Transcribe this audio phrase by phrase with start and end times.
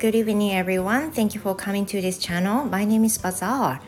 [0.00, 1.10] Good evening, everyone.
[1.12, 2.64] Thank you for coming to this channel.
[2.64, 3.80] My name is Bazaar.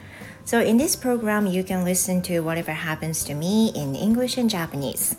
[0.45, 4.51] So, in this program, you can listen to whatever happens to me in English and
[4.51, 5.17] Japanese.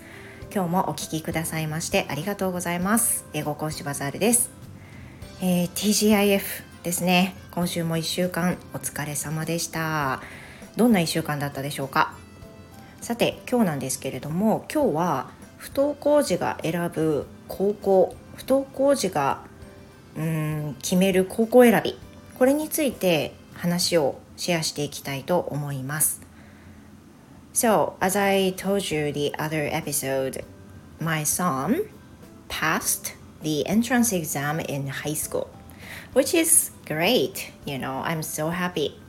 [0.53, 3.25] 今日もお聞きくださいましてありがとうございます。
[3.33, 4.51] 英語講師バザールです。
[5.41, 6.43] えー、TGIF
[6.83, 7.33] ですね。
[7.49, 10.21] 今週も1週間お疲れ様でした。
[10.75, 12.13] どんな1週間だったでしょうか
[13.01, 19.51] さて、今日なんですけれども、今日は不登校児が選ぶ高校、不登校児が
[20.15, 21.97] うん決める高校選び
[22.37, 26.21] これについて話をシェアしていきたいと思います。
[27.53, 30.43] So, as I told you the other episode,
[30.99, 31.87] my son
[32.49, 35.47] passed the entrance exam in high school,
[36.13, 37.51] which is great.
[37.65, 39.03] You know, I'm so happy.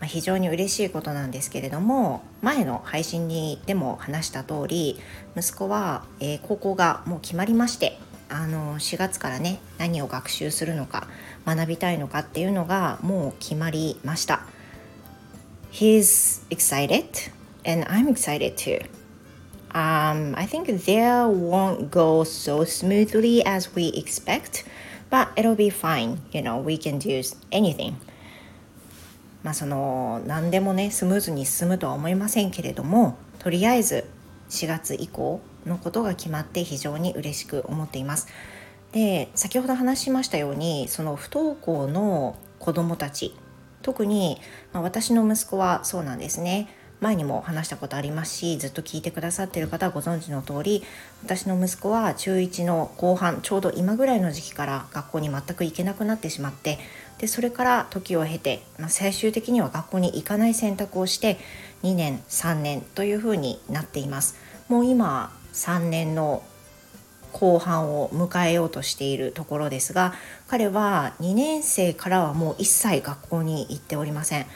[0.00, 4.98] まあ、非常に嬉しいことなんですけれども前の配信にでも話した通り
[5.36, 7.98] 息子は、えー、高校がもう決まりまして
[8.28, 11.06] あの4月からね何を学習するのか
[11.46, 14.46] 学びたいのかっていうのがもう決まりました。
[15.70, 17.30] He's excited
[17.64, 18.80] and I'm excited too.
[19.72, 24.64] Um, I think there won't go so smoothly as we expect,
[25.10, 26.18] but it'll be fine.
[26.32, 27.20] You know, we can do
[27.50, 27.94] anything.
[29.42, 34.04] まあその何でもねスムーズに進むとは思いませんけれどもとりあえず
[34.48, 38.28] 4月以降のことが決まって非常に嬉しく思っています。
[38.92, 43.34] で先ほど話しましたようにその不登校の子どもたち
[43.82, 44.40] 特に、
[44.72, 46.68] まあ、私の息子はそうなんですね
[47.00, 50.84] 前にも話したことありますしずっと聞いてくださってる方はご存知の通り
[51.24, 56.78] 私の息子は中1の後半ちょうど今ぐらいの時期から学校に全く行けなくなってしまって
[57.18, 61.38] でそれから時を経て、まあ、最終的には学校に行かない選択をして
[61.82, 64.36] 2年3年というふうになっています。
[64.68, 66.42] もう今3年の
[67.32, 70.14] 後半を迎えようとしているところですが
[70.46, 74.46] 彼は2年生からはもう一切学校に行っておりません。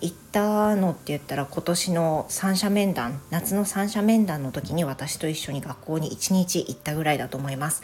[0.00, 7.82] 行ったのって言ったら今年の三者面談夏の三者面談の時に私と一緒に学校に1日行ったぐらいだと思います。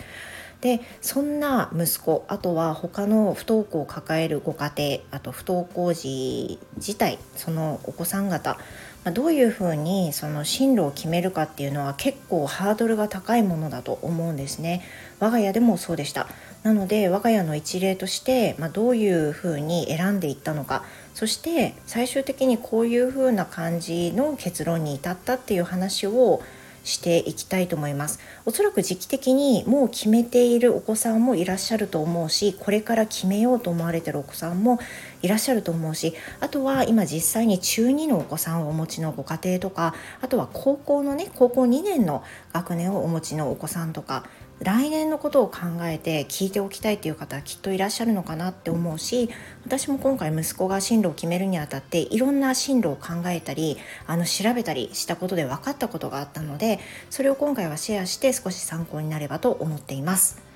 [0.60, 8.58] でそんな息子あとは他の不登校を抱えるご家庭あと不登校児自体そのお子さん方
[9.04, 14.82] まどういうふうにその進路を決めるかっていうのは結構ハードルが高いものだと思うんですね。
[15.18, 16.28] 我が家でもそうでした。
[16.62, 20.84] なので我が家の一例として、まあ、どういうふうに選んでいったのか。
[21.14, 26.42] そして最終的にこういうふうな感じの結論に至ったっていう話を
[26.84, 28.18] していきたいと思います。
[28.46, 34.78] おそらく時期的にもう決めているお子さんもいらっしゃると思うしこれから決めようと思われてるお子さんも
[35.22, 44.24] いらっしゃると思うしあとは今実際に中2のお子さんをお持ちのご家庭とかあとは高校のね高校2年の学年をお持ちのお子さんとか
[44.60, 49.30] 来年のことを考えて聞いておきたいっていう方きっといらっしゃるのかなって思うし
[49.64, 56.78] 私も今回息子が進路を決めるにあたっていろんな進路を考えたりあの調べたりしたことで分かったことがあったので
[57.08, 60.50] それを今回はシェアして少し参考になればと思っています。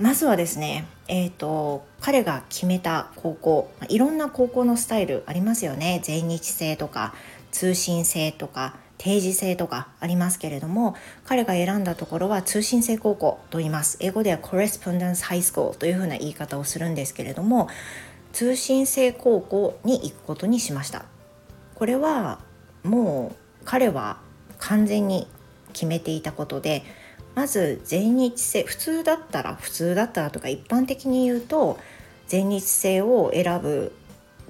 [0.00, 7.14] まずはですね、えーと、彼が決めた高校いろんな高校のスタイルありますよね全日制とか
[7.50, 13.96] 通信制とか定時制とかありますけれども彼が選んだところは通信制高校と言います。
[14.00, 17.68] 英語では Correspondence High School というふうな言い方をするんですけれども
[18.32, 21.04] 通信制高校に行くことにしました。
[21.74, 22.40] これは
[22.82, 24.18] もう彼は
[24.58, 25.28] 完全に
[25.72, 26.82] 決めていたことで
[27.34, 31.78] まず全日制普通だったら普通だったらとか一般的に言うと
[32.26, 33.92] 全日制を選ぶ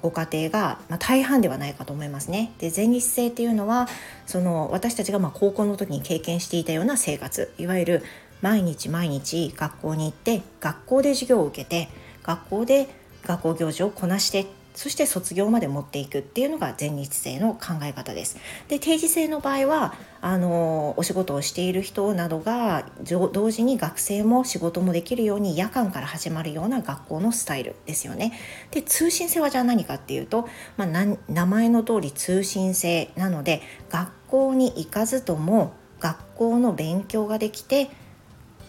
[0.02, 2.52] ご家庭が、まあ、大半ではないかと思いますね。
[2.58, 3.88] で全日制っていうのは
[4.26, 8.02] その私たちがま高校の時に経験していたような生活いわゆる
[8.40, 11.88] 毎日毎日学校に行って学校で授業を受けて
[12.22, 12.88] 学校で
[13.24, 14.46] 学校行事をこなしてっ
[14.78, 18.36] そして卒業まで持っていくっていうのが全日制の考え方です。
[18.68, 28.38] で定時制の場合はあのお仕事をしている人などが同時に学生も仕事もできるように夜間から始まるような学校のスタイルですよね。
[28.70, 30.88] で通信制はじゃあ何かっていうと、まあ、
[31.28, 37.90] 名前の通り通信制なので学校に行かずとも学校の勉強ができて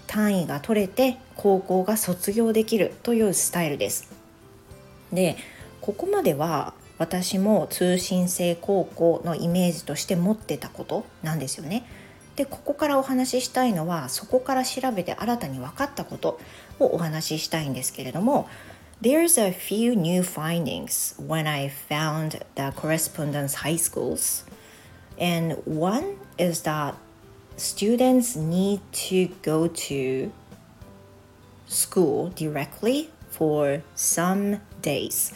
[0.07, 4.12] 単位が取れて高校が卒業できるというスタイルです。
[5.13, 5.38] で
[5.81, 11.86] ここまでは私も通信制高校のイメージとして持ってたことなんですよね。
[12.36, 16.40] でここからお話ししたいのはそこから調べて新たに分かったこと
[16.80, 18.48] をお話ししたいんですけれども
[19.02, 24.46] There's a few new findings when I found the correspondence high schools
[25.20, 26.96] and one is that
[27.58, 28.80] students need
[29.10, 30.32] to go to
[31.68, 35.34] school directly for some days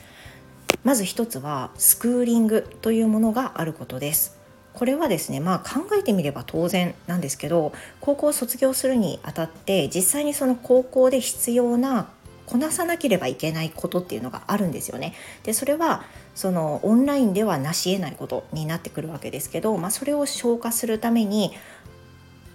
[0.84, 4.38] まず一つはスクーリングというものがあることです
[4.74, 12.08] これはですねまあ考えてみれば当然なんですけど高校を卒業するにあたって実際にその高校で必要な
[12.46, 15.14] こなさなければいけないことっていうのがあるんですよね。
[15.44, 16.04] でそれは
[16.36, 21.54] そのオンラインでは成し得ないことになってくるわけですけど、まあ、それを消化するために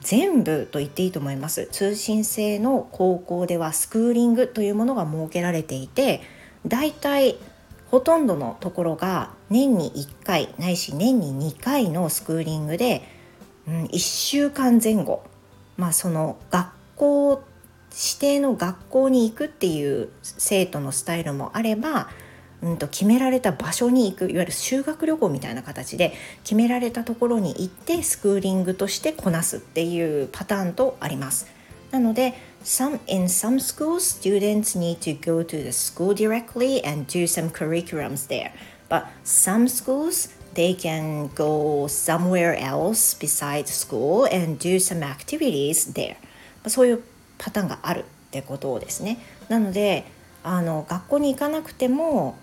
[0.00, 6.22] 全部と言っていいと思います通信制の高校ではスクーリングというものが設けられていて
[6.66, 7.36] だいたい
[7.90, 13.02] ほとんどのところが年に1回ないし年に2回のスクーリングで、
[13.66, 15.22] うん、1週間前後、
[15.76, 17.42] まあ、その学校
[17.90, 22.08] 指定の学校に行くっていう生徒のスタイルもあれば、
[22.60, 26.12] うん、と決められた場所に行くいわゆる修学旅行みたいな形で
[26.44, 31.46] 決められたところに行ってスクーリングとしてこなすっていうパターンとあります。
[31.90, 37.50] なので some in some schools students need to go to the school directly and do some
[37.50, 38.52] curriculums there
[38.88, 46.16] but some schools they can go somewhere else besides school and do some activities there
[46.66, 47.02] そういう
[47.38, 49.18] パターンがあるってことですね
[49.48, 50.04] なので
[50.42, 52.36] あの学校に行かなくても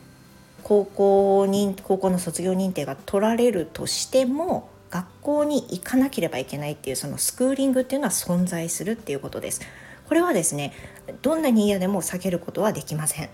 [0.63, 9.61] 高校認高校の卒業認定が取られるとしても学校に行かなければいけないっていうそのスクーリングっていうのは存在するっていうことです
[10.07, 10.73] これはですね
[11.21, 13.29] どんなに嫌でも避けることはできません。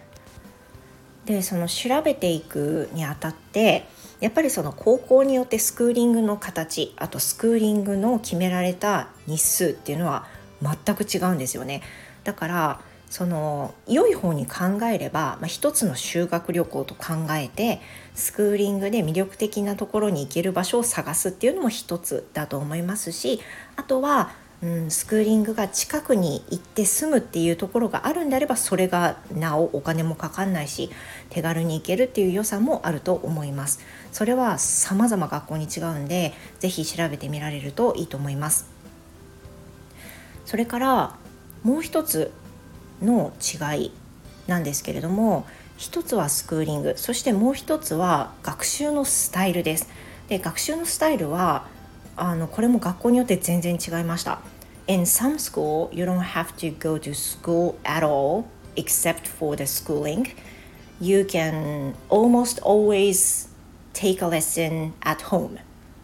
[1.25, 3.85] でその調べていくにあたって
[4.19, 10.25] やっぱりその高校によってスクーリングの形あとスクーリングの決められた日数っていうのは
[10.61, 11.81] 全く違うんですよね。
[12.23, 12.81] だから
[13.11, 17.81] その良い方に考えれば、まあ、一つの修学旅行と考えて
[18.15, 23.41] スクーリングで魅力的なところに行ける場所を探すっていうのも一つだと思いますし
[23.75, 24.31] あとは、
[24.63, 30.91] うん、スクーリングが近くに行って住むっていうところがあるんであればそれがなおお金もかかんないし
[31.29, 33.79] 手軽に行けるっていう良さもあると思います。
[34.11, 38.69] それは様々学校に違うんで是非調べてみられるといいと思います。
[40.45, 41.15] それから
[41.63, 42.31] もう一つ
[43.01, 43.91] の違い
[44.47, 45.45] なんですけれども
[45.77, 49.89] 一つはスクーリングそしてもう一つは学習のスタイルです
[50.27, 51.65] で学習のスタイルは
[52.21, 54.41] あのこれも学校によって全然違いました
[54.87, 58.43] In some school you don't have to go to school at all
[58.75, 60.27] except for the schooling
[61.01, 63.49] you can almost always
[63.93, 65.57] take a lesson at home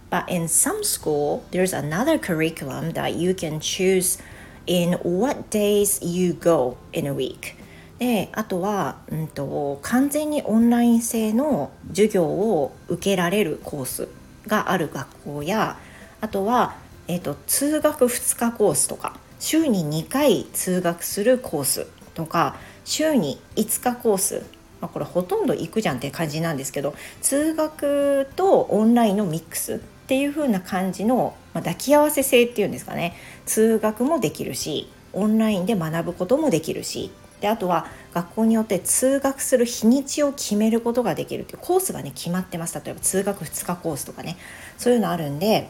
[0.09, 4.17] but in some school there's another curriculum that you can choose
[4.65, 7.53] in what days you go in a week
[7.99, 14.07] であとは、うんと、完全にオンライン制の授業を受けられるコース
[14.47, 15.77] がある学校や
[16.21, 16.75] あとは、
[17.07, 22.55] えーと、通学2日コースとか週に2回通学するコースとか
[22.85, 24.43] 週に5日コース、
[24.81, 29.77] まあ、これほとんど行くじゃんって感じなんですけど通学とオンラインのミックスっ
[30.07, 33.15] ていう風な感じの、まあ、抱き合わせ性っていうんですかね。
[33.45, 37.11] 通学もできるしオンラインで学ぶこともできるし
[37.41, 42.75] であとは学校によって通学する日にちを決めることができるっていうコースがね決まってます。
[42.83, 44.37] 例えば通学2日コースとかね。
[44.77, 45.69] そういうのあるんで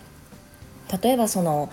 [1.01, 1.69] 例えばその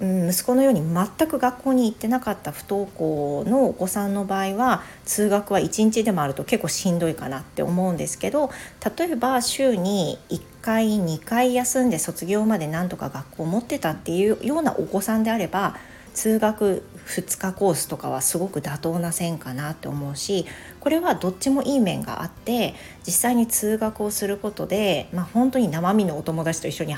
[0.00, 8.50] うん、息子のように全く学校に行ってなかった不登校のお子さんの場合は通学は1日でもあると結構しんどいかなって思うんですけど
[8.98, 15.76] 例えば週に1回2回休んで卒業までなんとか学校持ってたっていうようなお子さんであれば
[16.14, 20.46] 通学2日コースとかはすごく妥当な線かなって思うし
[20.80, 22.74] これはどっちもいい面があって
[23.06, 26.94] 実際に通学をすることで、まあ、本当に生身のお友達と一緒に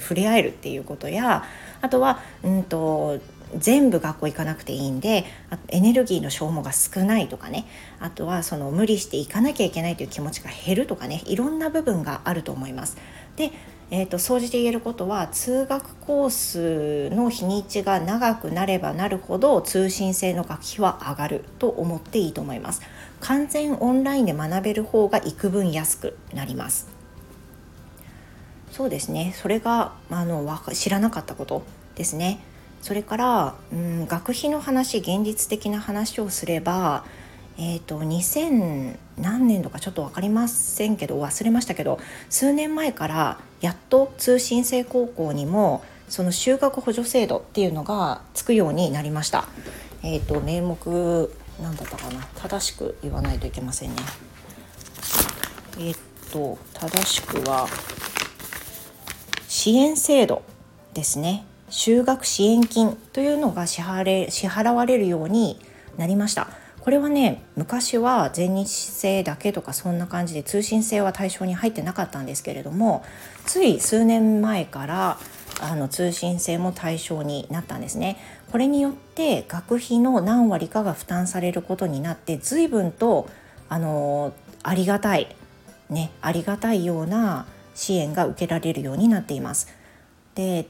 [0.00, 1.44] 触れ合えるっていうことや
[1.80, 3.20] あとは、うんと、
[3.56, 5.24] 全部学校行かなくていいんで
[5.68, 7.66] エネルギーの消耗が少ないとかね
[8.00, 12.96] あとはその無理して行かなきゃいけないという気持ちが減るとかねいろんな部分があると思います。
[13.36, 13.50] で
[13.94, 22.80] えーと、総じて言えることは通学コースの日にちが長くなればなるほど通信制の学費は上がると思っていいと思います
[23.20, 27.01] 完全オンラインで学べる方が幾分安くなります
[28.72, 31.62] そうですねそれがあの知らなかったこと
[31.94, 32.42] ですね
[32.80, 37.04] それから、うん、学費の話現実的な話をすれば
[37.58, 41.98] えーと、2000何年度かちょっと分かりませんけど忘れましたけど
[42.30, 49.46] 数年前からやっと通信制高校にもその修学補助制度っていうのがつくようになりました。
[50.02, 51.30] えーと、名目
[51.62, 53.96] 何だったかな正しく言わないといけませんね。
[55.78, 57.68] えっ、ー、と正しくは
[59.62, 60.42] 支援制度
[60.92, 65.56] ですね就学支援金というのが支払支払われるように
[65.96, 66.48] なりました。
[66.80, 73.04] これはね昔は全日制だけとかそんな感じで通信制は対象に入ってなかったんですけれども
[73.46, 75.18] つい数年前から
[75.60, 78.16] あの通信制も対象になったんですね。
[78.50, 83.28] これによって学費の何割かが負担されることになって随分と
[83.68, 84.32] あの
[84.64, 85.36] ありがたい
[85.88, 89.68] ねありがたいような支援が受けられるようになっています。
[90.34, 90.66] で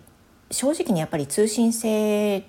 [0.50, 2.44] 正直にやっぱり通信制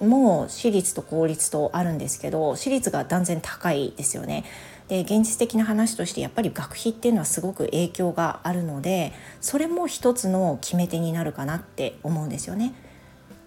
[0.00, 4.44] も私立と公立とあるんですけど私立が断然高いですよね。
[4.88, 12.74] で現実的な話としてやっぱり学費っていうのはすごく影響があるのでそれも一つの決め手になるかなって思うんですよね。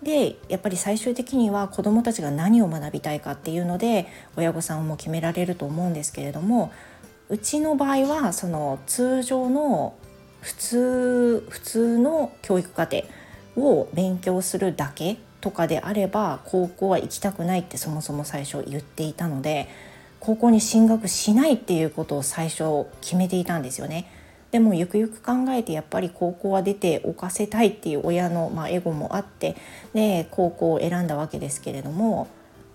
[0.01, 6.71] でやっぱり最終的には子どもたちが何を学びたいかっていうので親御さんも決められると思うんですけれども
[7.29, 9.95] うちの場合はその通常の
[10.41, 13.03] 普通普通の教育課程
[13.55, 19.67] を勉強するだけとかであれば高校は行きたくないってそもそも最初言っていたので
[20.19, 24.11] 高校に進学しないっていうことを最初決めていたんですよね。
[24.51, 29.57] でもゆくゆく考えてやっぱり高校は出ておかせたいっていう親の、まあ、エゴもあって
[29.93, 32.27] で高校を選んだわけですけれども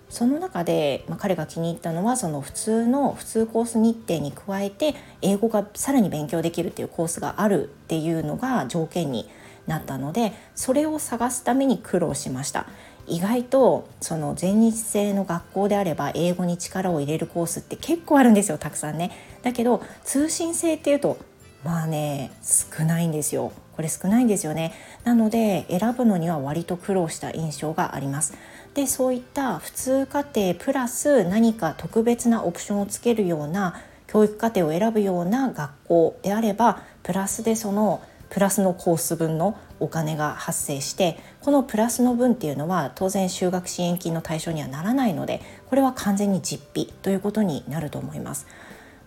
[0.09, 9.27] その中で、まあ、彼が気に入ったのはその普通の普通コース日程に加えて英語がさらに勉強できるっていうコースがあるっていうのが条件に
[9.65, 12.67] なったのでそれを探すために苦労しました
[13.07, 19.11] 意外とその全日制の学校であれば英語に力を入れるコースって結構あるんですよたくさんね。
[19.41, 21.17] だけど通信制っていうと
[21.63, 23.51] まあね少ないんですよ。
[23.75, 24.73] これ少ないんですよね。
[25.03, 28.35] なので選ぶのには割と苦労した印象があります。
[28.73, 48.47] でそういった普通課程プラス何か特別なオプションをつけるような教育課程を選ぶような学校であればプラスでそのプラスのコース分のお金が発生してこのプラスの分っていうのは当然就学支援金の対象にはならないのでこれは完全に実費ということになると思います。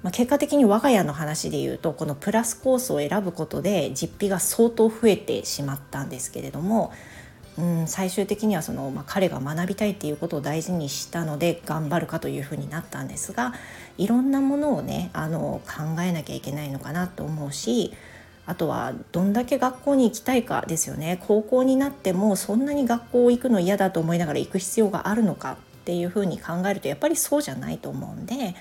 [0.03, 6.93] まあ、結果的に我が家の話で言うとこのプラスコースを選ぶことで実費が相当増えてしまったんですけれども、
[7.59, 13.55] うん、最終的にはその、まあ、彼が学びたいっていうことを大事にしたので頑張るかというふうになったんですが
[13.97, 17.95] いろんなものをねあの考えなきゃいけないのかなと思うし
[18.45, 21.21] あとはどんだけ学校に行きたいかですよね。
[21.27, 28.55] 高校になってもそんなに学校行くの嫌だと思いながら行く必要があるのかっていうふうに考えるとやっぱりそうじゃないと思うんで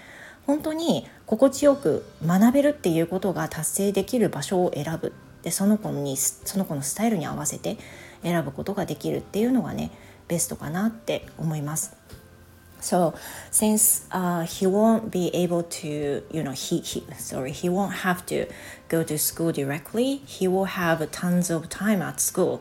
[0.47, 5.13] 本当に心地よく学べるっていうことが達成できる場所を選ぶ。
[5.43, 7.77] でその子にその子のスタイルに合わせて
[8.24, 9.90] 選ぶことができるっていうのがね
[10.28, 11.96] ベストかなって思います。
[12.80, 13.14] So
[13.50, 18.24] since uh, he won't be able to, you know, he, he sorry, he won't have
[18.26, 18.46] to
[18.88, 20.22] go to school directly.
[20.24, 22.60] He will have tons of time at school.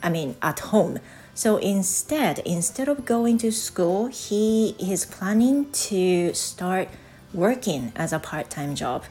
[0.00, 1.00] I mean, at home.
[1.34, 6.88] So instead, instead of going to school, he is planning to start
[7.34, 9.02] working as a part-time job.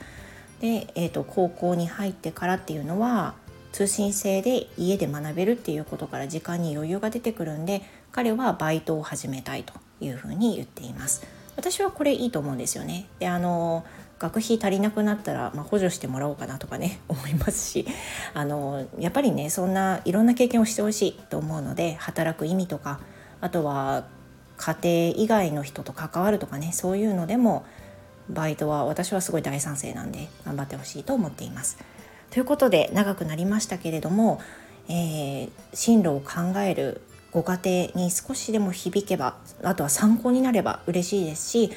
[0.61, 3.35] で、えーと、高校に入ってからっていうのは
[3.72, 11.24] 通信制で家で学べるっていうことから時間に余裕が出てくるんで彼はバイトを始めたいというふうに言っています
[11.56, 13.84] 私はこれいいと思うんですよねであの
[14.18, 17.86] 学費足りなくなったら、まあ、補助してもらおうかなとかね 思いますし
[18.34, 23.00] あのやっぱりねそんないろんな経験をしてほしいと思うので働く意味とか
[23.40, 24.04] あとは
[24.58, 27.64] 家庭以外の人と関わるとかねそういうのでも
[28.28, 31.78] バイトは私はすごい大賛成なんで頑張ってほしいと思っています。
[32.30, 34.40] ということで長くなりましたけれども、
[34.88, 37.00] えー、進路を考える
[37.32, 41.70] ご家庭に少しでも響けばあとは参考になれば嬉しいですし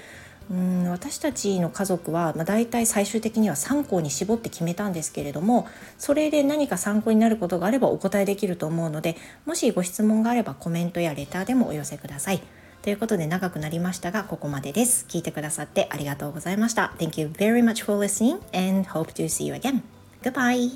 [0.51, 5.67] うん私たちの家族は、まあ、大体最終的には3校に絞って決めたんですけれども
[5.97, 12.41] それで何か参考になることがあればお答えできると思うのでもしご質問があればコメントやレターでもお寄せください。
[12.81, 15.05] ということで長くなりましたがここまでです。
[15.07, 16.93] 聞いてくださってありがとうございました。
[16.97, 19.92] Thank you very much for listening and hope to see you again.
[20.23, 20.69] Goodbye.